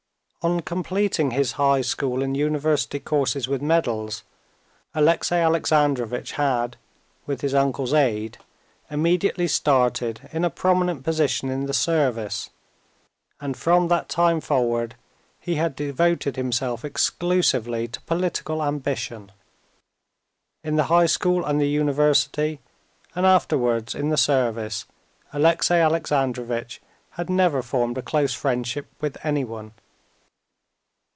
On 0.43 0.61
completing 0.61 1.29
his 1.29 1.51
high 1.51 1.81
school 1.81 2.23
and 2.23 2.35
university 2.35 2.99
courses 2.99 3.47
with 3.47 3.61
medals, 3.61 4.23
Alexey 4.95 5.35
Alexandrovitch 5.35 6.31
had, 6.31 6.77
with 7.27 7.41
his 7.41 7.53
uncle's 7.53 7.93
aid, 7.93 8.39
immediately 8.89 9.47
started 9.47 10.27
in 10.33 10.43
a 10.43 10.49
prominent 10.49 11.03
position 11.03 11.51
in 11.51 11.67
the 11.67 11.75
service, 11.75 12.49
and 13.39 13.55
from 13.55 13.87
that 13.89 14.09
time 14.09 14.41
forward 14.41 14.95
he 15.39 15.57
had 15.57 15.75
devoted 15.75 16.37
himself 16.37 16.83
exclusively 16.83 17.87
to 17.87 18.01
political 18.01 18.63
ambition. 18.63 19.31
In 20.63 20.75
the 20.75 20.85
high 20.85 21.05
school 21.05 21.45
and 21.45 21.61
the 21.61 21.67
university, 21.69 22.61
and 23.13 23.27
afterwards 23.27 23.93
in 23.93 24.09
the 24.09 24.17
service, 24.17 24.85
Alexey 25.33 25.75
Alexandrovitch 25.75 26.81
had 27.11 27.29
never 27.29 27.61
formed 27.61 27.99
a 27.99 28.01
close 28.01 28.33
friendship 28.33 28.87
with 28.99 29.19
anyone. 29.23 29.73